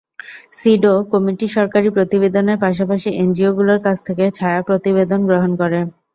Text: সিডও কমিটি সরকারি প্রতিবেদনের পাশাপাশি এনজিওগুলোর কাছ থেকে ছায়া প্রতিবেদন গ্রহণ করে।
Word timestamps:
সিডও 0.53 0.95
কমিটি 1.11 1.47
সরকারি 1.49 1.89
প্রতিবেদনের 1.89 2.57
পাশাপাশি 2.63 3.09
এনজিওগুলোর 3.21 3.79
কাছ 3.85 3.97
থেকে 4.07 4.25
ছায়া 4.37 4.61
প্রতিবেদন 4.67 5.19
গ্রহণ 5.29 5.51
করে। 5.61 5.79